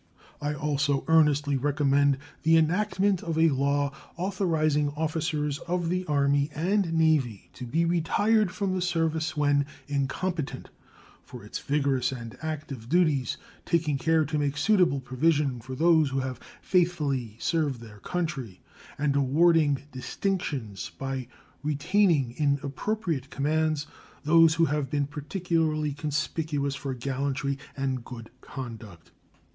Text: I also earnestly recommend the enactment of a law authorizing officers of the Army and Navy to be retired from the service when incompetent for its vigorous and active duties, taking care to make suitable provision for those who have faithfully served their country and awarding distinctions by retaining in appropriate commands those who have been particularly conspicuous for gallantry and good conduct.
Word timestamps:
I 0.41 0.55
also 0.55 1.03
earnestly 1.07 1.57
recommend 1.57 2.17
the 2.41 2.57
enactment 2.57 3.21
of 3.21 3.37
a 3.37 3.49
law 3.49 3.91
authorizing 4.17 4.89
officers 4.97 5.59
of 5.67 5.89
the 5.89 6.05
Army 6.07 6.49
and 6.55 6.91
Navy 6.93 7.51
to 7.53 7.67
be 7.67 7.85
retired 7.85 8.49
from 8.49 8.73
the 8.73 8.81
service 8.81 9.37
when 9.37 9.67
incompetent 9.87 10.71
for 11.23 11.45
its 11.45 11.59
vigorous 11.59 12.11
and 12.11 12.35
active 12.41 12.89
duties, 12.89 13.37
taking 13.63 13.99
care 13.99 14.25
to 14.25 14.39
make 14.39 14.57
suitable 14.57 14.99
provision 15.01 15.59
for 15.59 15.75
those 15.75 16.09
who 16.09 16.21
have 16.21 16.39
faithfully 16.63 17.37
served 17.39 17.79
their 17.79 17.99
country 17.99 18.59
and 18.97 19.15
awarding 19.15 19.83
distinctions 19.91 20.91
by 20.97 21.27
retaining 21.61 22.31
in 22.31 22.59
appropriate 22.63 23.29
commands 23.29 23.85
those 24.23 24.55
who 24.55 24.65
have 24.65 24.89
been 24.89 25.05
particularly 25.05 25.93
conspicuous 25.93 26.73
for 26.73 26.95
gallantry 26.95 27.59
and 27.77 28.03
good 28.03 28.31
conduct. 28.41 29.11